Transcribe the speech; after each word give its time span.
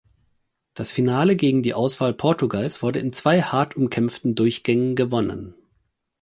Das 0.73 0.91
Finale 0.91 1.35
gegen 1.35 1.61
die 1.61 1.75
Auswahl 1.75 2.15
Portugals 2.15 2.81
wurde 2.81 2.97
in 2.97 3.13
zwei 3.13 3.39
hart 3.43 3.75
umkämpften 3.75 4.33
Durchgängen 4.33 4.95
gewonnen. 4.95 5.53